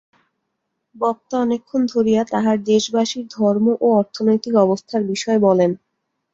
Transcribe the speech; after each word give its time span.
বক্তা 0.95 1.35
অনেকক্ষণ 1.39 1.81
ধরিয়া 1.93 2.21
তাঁহার 2.23 2.57
দেশবাসীর 2.65 3.25
ধর্ম 3.31 3.65
ও 3.81 3.97
অর্থনৈতিক 3.99 4.53
অবস্থার 4.65 5.01
বিষয় 5.11 5.39
বলেন। 5.47 5.71